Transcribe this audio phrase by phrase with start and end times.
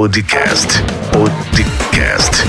[0.00, 0.82] Podcast.
[1.12, 2.42] Podcast.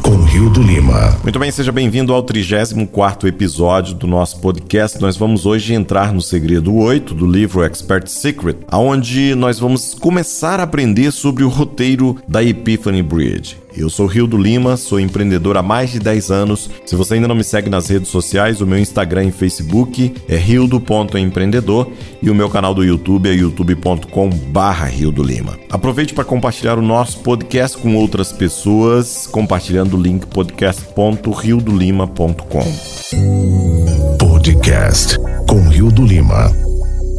[0.00, 1.18] Com Rio do Lima.
[1.24, 5.00] Muito bem, seja bem-vindo ao 34 episódio do nosso podcast.
[5.00, 10.60] Nós vamos hoje entrar no segredo 8 do livro Expert Secret, onde nós vamos começar
[10.60, 13.63] a aprender sobre o roteiro da Epiphany Bridge.
[13.76, 16.70] Eu sou Rio do Lima, sou empreendedor há mais de 10 anos.
[16.86, 20.36] Se você ainda não me segue nas redes sociais, o meu Instagram e Facebook é
[20.36, 21.90] rildo.empreendedor
[22.22, 25.58] e o meu canal do YouTube é youtube.com barra Rio do Lima.
[25.70, 32.74] Aproveite para compartilhar o nosso podcast com outras pessoas, compartilhando o link podcast.riodolima.com.
[34.18, 35.18] Podcast
[35.48, 36.63] com Rio do Lima.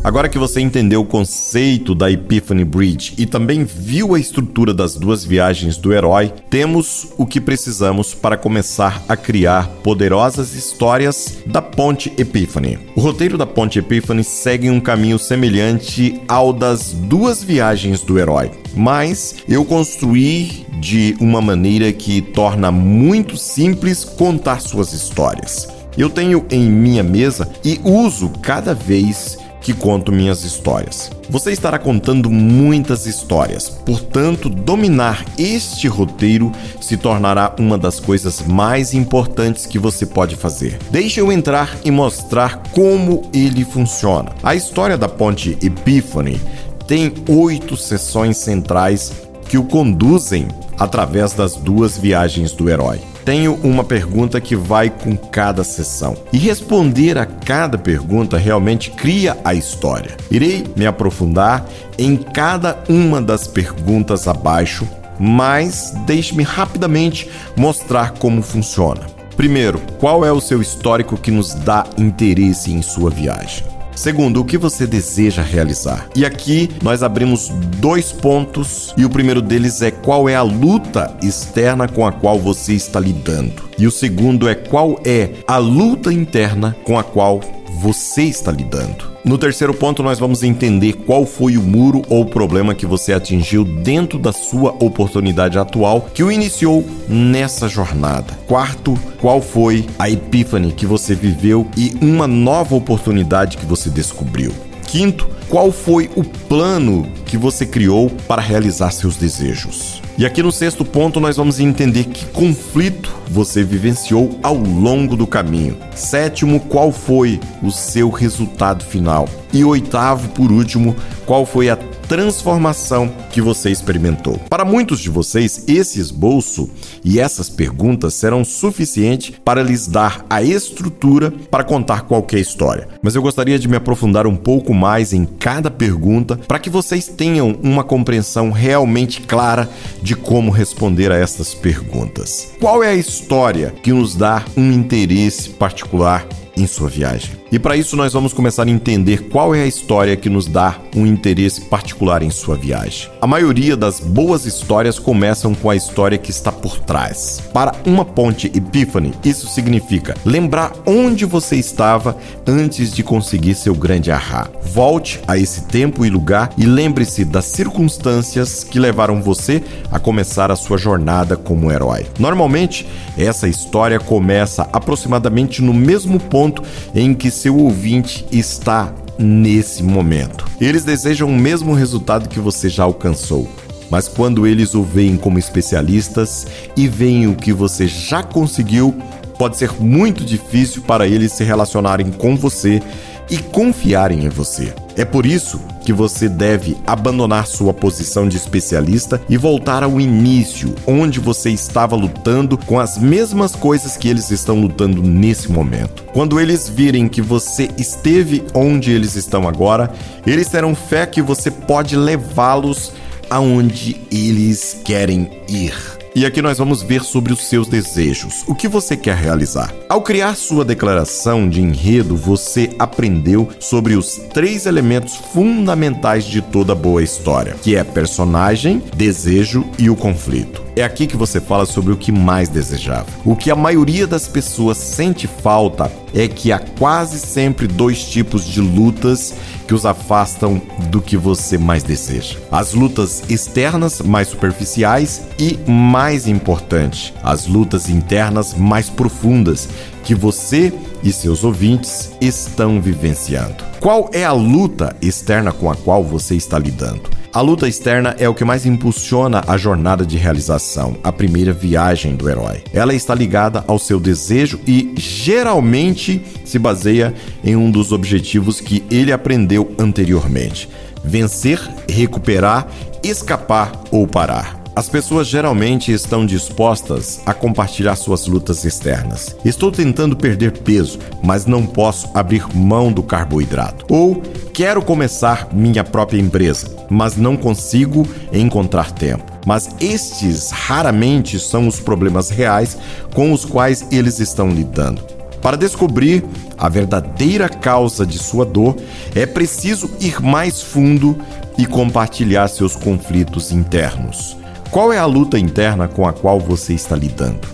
[0.05, 4.93] Agora que você entendeu o conceito da Epiphany Bridge e também viu a estrutura das
[4.93, 11.59] duas viagens do herói, temos o que precisamos para começar a criar poderosas histórias da
[11.59, 12.77] Ponte Epiphany.
[12.95, 18.51] O roteiro da Ponte Epiphany segue um caminho semelhante ao das duas viagens do herói,
[18.75, 25.67] mas eu construí de uma maneira que torna muito simples contar suas histórias.
[25.97, 31.09] Eu tenho em minha mesa e uso cada vez que conto minhas histórias.
[31.27, 38.93] Você estará contando muitas histórias, portanto, dominar este roteiro se tornará uma das coisas mais
[38.93, 40.77] importantes que você pode fazer.
[40.91, 44.31] Deixe eu entrar e mostrar como ele funciona.
[44.43, 46.39] A história da ponte Epiphany
[46.87, 49.13] tem oito sessões centrais
[49.49, 55.17] que o conduzem através das duas viagens do herói tenho uma pergunta que vai com
[55.17, 56.15] cada sessão.
[56.31, 60.15] E responder a cada pergunta realmente cria a história.
[60.29, 61.65] Irei me aprofundar
[61.97, 64.87] em cada uma das perguntas abaixo,
[65.19, 69.01] mas deixe-me rapidamente mostrar como funciona.
[69.35, 73.74] Primeiro, qual é o seu histórico que nos dá interesse em sua viagem?
[73.95, 76.09] Segundo, o que você deseja realizar?
[76.15, 81.15] E aqui nós abrimos dois pontos e o primeiro deles é qual é a luta
[81.23, 83.69] externa com a qual você está lidando.
[83.77, 87.39] E o segundo é qual é a luta interna com a qual
[87.79, 89.14] você está lidando.
[89.25, 93.63] No terceiro ponto, nós vamos entender qual foi o muro ou problema que você atingiu
[93.65, 98.37] dentro da sua oportunidade atual que o iniciou nessa jornada.
[98.45, 104.53] Quarto, qual foi a epífane que você viveu e uma nova oportunidade que você descobriu.
[104.83, 110.01] Quinto, qual foi o plano que você criou para realizar seus desejos.
[110.17, 115.27] E aqui no sexto ponto nós vamos entender que conflito você vivenciou ao longo do
[115.27, 115.77] caminho.
[115.93, 119.27] Sétimo, qual foi o seu resultado final?
[119.51, 120.95] E oitavo, por último,
[121.25, 121.75] qual foi a
[122.07, 124.39] transformação que você experimentou.
[124.49, 126.69] Para muitos de vocês, esse esboço
[127.03, 132.87] e essas perguntas serão suficientes para lhes dar a estrutura para contar qualquer história.
[133.01, 137.07] Mas eu gostaria de me aprofundar um pouco mais em cada pergunta para que vocês
[137.07, 139.69] tenham uma compreensão realmente clara
[140.01, 142.51] de como responder a essas perguntas.
[142.59, 146.25] Qual é a história que nos dá um interesse particular
[146.57, 147.31] em sua viagem.
[147.51, 150.77] E para isso nós vamos começar a entender qual é a história que nos dá
[150.95, 153.09] um interesse particular em sua viagem.
[153.21, 157.41] A maioria das boas histórias começam com a história que está por trás.
[157.53, 162.17] Para uma ponte Epiphany, isso significa lembrar onde você estava
[162.47, 164.47] antes de conseguir seu grande ahá.
[164.61, 170.51] Volte a esse tempo e lugar e lembre-se das circunstâncias que levaram você a começar
[170.51, 172.05] a sua jornada como herói.
[172.19, 176.63] Normalmente, essa história começa aproximadamente no mesmo ponto ponto
[176.93, 180.45] em que seu ouvinte está nesse momento.
[180.59, 183.49] Eles desejam o mesmo resultado que você já alcançou.
[183.89, 188.95] Mas quando eles o veem como especialistas e veem o que você já conseguiu,
[189.37, 192.81] pode ser muito difícil para eles se relacionarem com você
[193.29, 194.73] e confiarem em você.
[194.95, 200.73] É por isso que você deve abandonar sua posição de especialista e voltar ao início,
[200.87, 206.03] onde você estava lutando com as mesmas coisas que eles estão lutando nesse momento.
[206.13, 209.91] Quando eles virem que você esteve onde eles estão agora,
[210.25, 212.93] eles terão fé que você pode levá-los
[213.29, 216.04] aonde eles querem ir.
[216.17, 218.45] E aqui nós vamos ver sobre os seus desejos.
[218.47, 219.73] O que você quer realizar?
[219.89, 226.73] Ao criar sua declaração de enredo, você aprendeu sobre os três elementos fundamentais de toda
[226.73, 230.63] boa história, que é personagem, desejo e o conflito.
[230.77, 233.07] É aqui que você fala sobre o que mais desejava.
[233.23, 238.45] O que a maioria das pessoas sente falta é que há quase sempre dois tipos
[238.45, 239.33] de lutas
[239.65, 246.04] que os afastam do que você mais deseja: as lutas externas, mais superficiais, e, mais
[246.27, 249.67] importante, as lutas internas mais profundas
[250.03, 250.71] que você
[251.01, 253.55] e seus ouvintes estão vivenciando.
[253.79, 257.15] Qual é a luta externa com a qual você está lidando?
[257.33, 262.15] A luta externa é o que mais impulsiona a jornada de realização, a primeira viagem
[262.15, 262.63] do herói.
[262.71, 267.13] Ela está ligada ao seu desejo e geralmente se baseia
[267.43, 270.69] em um dos objetivos que ele aprendeu anteriormente:
[271.03, 271.59] vencer,
[271.89, 272.67] recuperar,
[273.03, 274.64] escapar ou parar.
[274.75, 279.33] As pessoas geralmente estão dispostas a compartilhar suas lutas externas.
[279.45, 283.85] Estou tentando perder peso, mas não posso abrir mão do carboidrato.
[283.87, 284.21] Ou
[284.53, 289.23] quero começar minha própria empresa, mas não consigo encontrar tempo.
[289.45, 292.77] Mas estes raramente são os problemas reais
[293.13, 295.01] com os quais eles estão lidando.
[295.41, 296.21] Para descobrir
[296.57, 298.75] a verdadeira causa de sua dor,
[299.15, 301.17] é preciso ir mais fundo
[301.57, 304.35] e compartilhar seus conflitos internos.
[304.75, 307.47] Qual é a luta interna com a qual você está lidando?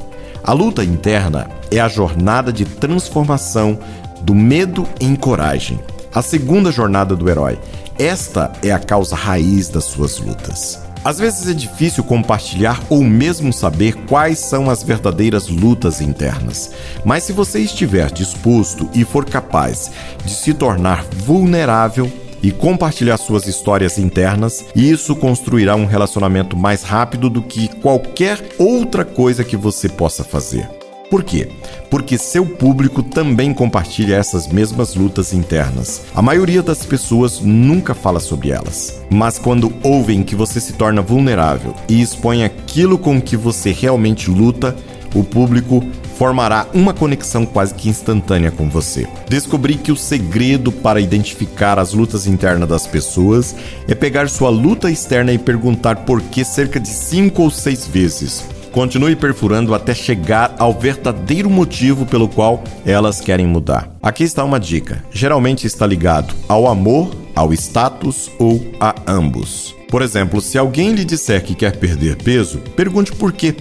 [0.44, 3.78] A luta interna é a jornada de transformação
[4.24, 5.80] do medo em coragem.
[6.12, 7.60] A segunda jornada do herói.
[8.00, 10.82] Esta é a causa raiz das suas lutas.
[11.06, 16.72] Às vezes é difícil compartilhar ou mesmo saber quais são as verdadeiras lutas internas,
[17.06, 19.92] mas se você estiver disposto e for capaz
[20.26, 26.84] de se tornar vulnerável, e compartilhar suas histórias internas, e isso construirá um relacionamento mais
[26.84, 30.70] rápido do que qualquer outra coisa que você possa fazer.
[31.12, 31.50] Por quê?
[31.90, 36.04] Porque seu público também compartilha essas mesmas lutas internas.
[36.16, 39.02] A maioria das pessoas nunca fala sobre elas.
[39.10, 44.32] Mas quando ouvem que você se torna vulnerável e expõe aquilo com que você realmente
[44.32, 44.74] luta,
[45.13, 45.84] o público
[46.18, 49.08] formará uma conexão quase que instantânea com você.
[49.28, 53.56] Descobri que o segredo para identificar as lutas internas das pessoas
[53.88, 58.46] é pegar sua luta externa e perguntar por que cerca de cinco ou seis vezes.
[58.72, 63.90] Continue perfurando até chegar ao verdadeiro motivo pelo qual elas querem mudar.
[64.02, 69.75] Aqui está uma dica: geralmente está ligado ao amor, ao status ou a ambos.
[69.90, 73.54] Por exemplo, se alguém lhe disser que quer perder peso, pergunte por quê.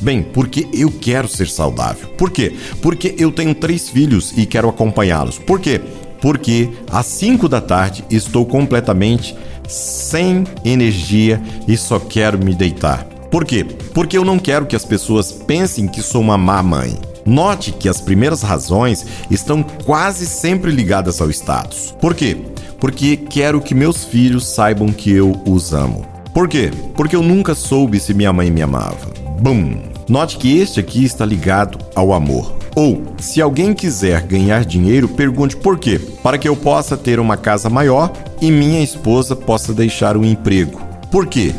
[0.00, 2.08] Bem, porque eu quero ser saudável.
[2.18, 2.56] Por quê?
[2.80, 5.38] Porque eu tenho três filhos e quero acompanhá-los.
[5.38, 5.80] Por quê?
[6.20, 9.36] Porque às 5 da tarde estou completamente
[9.68, 13.04] sem energia e só quero me deitar.
[13.30, 13.64] Por quê?
[13.64, 16.98] Porque eu não quero que as pessoas pensem que sou uma má mãe.
[17.24, 21.94] Note que as primeiras razões estão quase sempre ligadas ao status.
[22.00, 22.36] Por quê?
[22.78, 26.04] Porque quero que meus filhos saibam que eu os amo.
[26.34, 26.70] Por quê?
[26.94, 29.21] Porque eu nunca soube se minha mãe me amava.
[29.42, 29.74] Bum!
[30.08, 32.54] Note que este aqui está ligado ao amor.
[32.76, 36.00] Ou, se alguém quiser ganhar dinheiro, pergunte por quê?
[36.22, 40.80] Para que eu possa ter uma casa maior e minha esposa possa deixar o emprego.
[41.10, 41.52] Por quê?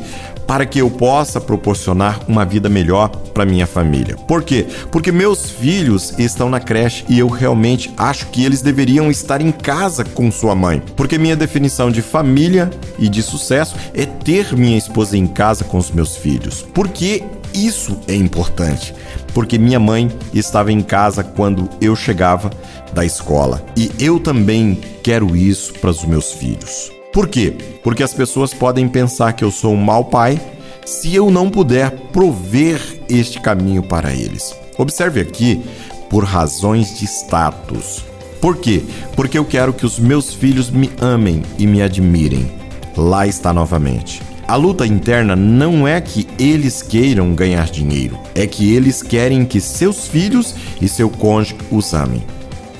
[0.47, 4.15] Para que eu possa proporcionar uma vida melhor para minha família.
[4.15, 4.65] Por quê?
[4.89, 9.51] Porque meus filhos estão na creche e eu realmente acho que eles deveriam estar em
[9.51, 10.81] casa com sua mãe.
[10.95, 15.77] Porque minha definição de família e de sucesso é ter minha esposa em casa com
[15.77, 16.65] os meus filhos.
[16.73, 17.21] Porque
[17.53, 18.93] isso é importante,
[19.33, 22.51] porque minha mãe estava em casa quando eu chegava
[22.93, 26.91] da escola e eu também quero isso para os meus filhos.
[27.11, 27.55] Por quê?
[27.83, 30.41] Porque as pessoas podem pensar que eu sou um mau pai
[30.85, 34.55] se eu não puder prover este caminho para eles.
[34.77, 35.63] Observe aqui
[36.09, 38.03] por razões de status.
[38.41, 38.83] Por quê?
[39.15, 42.51] Porque eu quero que os meus filhos me amem e me admirem.
[42.97, 44.21] Lá está novamente.
[44.53, 49.59] A luta interna não é que eles queiram ganhar dinheiro, é que eles querem que
[49.59, 52.23] seus filhos e seu cônjuge os amem.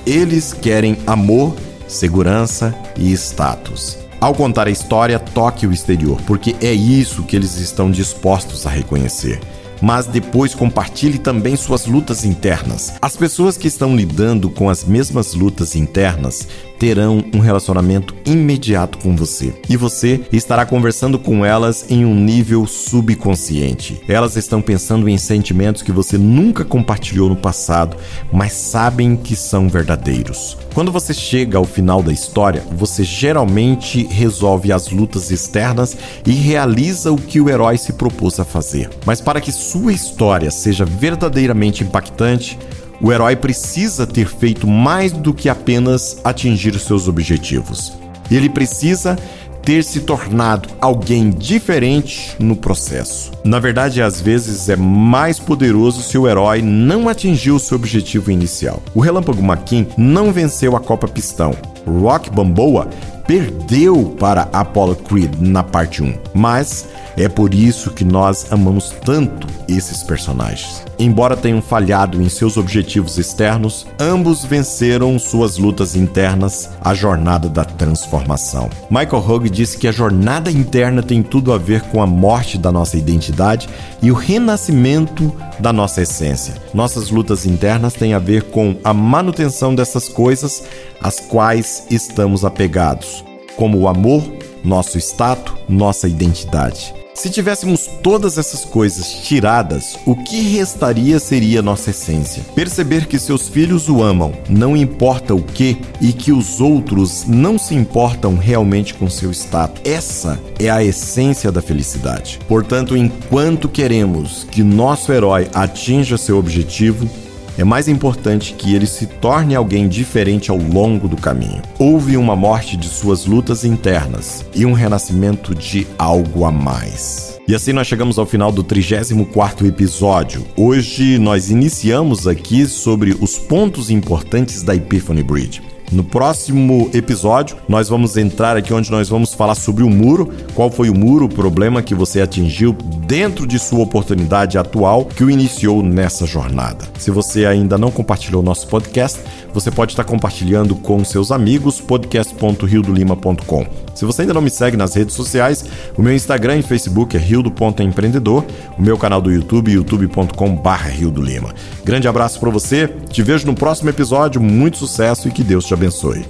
[0.06, 1.56] Eles querem amor,
[1.88, 3.98] segurança e status.
[4.20, 8.70] Ao contar a história, toque o exterior, porque é isso que eles estão dispostos a
[8.70, 9.40] reconhecer
[9.84, 12.94] mas depois compartilhe também suas lutas internas.
[13.02, 19.14] As pessoas que estão lidando com as mesmas lutas internas terão um relacionamento imediato com
[19.16, 24.00] você e você estará conversando com elas em um nível subconsciente.
[24.08, 27.96] Elas estão pensando em sentimentos que você nunca compartilhou no passado,
[28.32, 30.56] mas sabem que são verdadeiros.
[30.74, 37.12] Quando você chega ao final da história, você geralmente resolve as lutas externas e realiza
[37.12, 38.90] o que o herói se propôs a fazer.
[39.06, 42.58] Mas para que sua história seja verdadeiramente impactante,
[43.04, 47.92] o herói precisa ter feito mais do que apenas atingir seus objetivos.
[48.30, 49.18] Ele precisa
[49.62, 53.30] ter se tornado alguém diferente no processo.
[53.44, 58.82] Na verdade, às vezes é mais poderoso se o herói não atingiu seu objetivo inicial.
[58.94, 61.54] O Relâmpago McQueen não venceu a Copa Pistão.
[61.86, 62.88] Rock Balboa
[63.26, 69.46] perdeu para Apollo Creed na parte 1, mas é por isso que nós amamos tanto
[69.68, 70.82] esses personagens.
[70.98, 77.64] Embora tenham falhado em seus objetivos externos, ambos venceram suas lutas internas, a jornada da
[77.64, 78.68] transformação.
[78.90, 82.70] Michael Hugg disse que a jornada interna tem tudo a ver com a morte da
[82.70, 83.68] nossa identidade
[84.02, 86.62] e o renascimento da nossa essência.
[86.74, 90.62] Nossas lutas internas têm a ver com a manutenção dessas coisas
[91.00, 93.24] às quais estamos apegados,
[93.56, 94.22] como o amor,
[94.62, 97.03] nosso status, nossa identidade.
[97.14, 102.42] Se tivéssemos todas essas coisas tiradas, o que restaria seria nossa essência.
[102.56, 107.56] Perceber que seus filhos o amam, não importa o que, e que os outros não
[107.56, 109.80] se importam realmente com seu status.
[109.84, 112.40] Essa é a essência da felicidade.
[112.48, 117.08] Portanto, enquanto queremos que nosso herói atinja seu objetivo,
[117.56, 121.62] é mais importante que ele se torne alguém diferente ao longo do caminho.
[121.78, 127.38] Houve uma morte de suas lutas internas e um renascimento de algo a mais.
[127.46, 130.44] E assim nós chegamos ao final do 34º episódio.
[130.56, 135.73] Hoje nós iniciamos aqui sobre os pontos importantes da Epiphany Bridge.
[135.94, 140.68] No próximo episódio, nós vamos entrar aqui onde nós vamos falar sobre o muro, qual
[140.68, 142.72] foi o muro, o problema que você atingiu
[143.06, 146.84] dentro de sua oportunidade atual que o iniciou nessa jornada.
[146.98, 149.20] Se você ainda não compartilhou nosso podcast,
[149.54, 153.66] você pode estar compartilhando com seus amigos podcast.riodolima.com.
[153.94, 155.64] Se você ainda não me segue nas redes sociais,
[155.96, 158.44] o meu Instagram e Facebook é rildo.empreendedor,
[158.76, 161.54] o meu canal do YouTube youtube.com/barra Lima.
[161.84, 165.72] Grande abraço para você, te vejo no próximo episódio, muito sucesso e que Deus te
[165.72, 166.26] abençoe.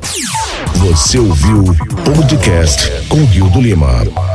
[0.76, 4.33] Você ouviu o podcast com Rio do Lima.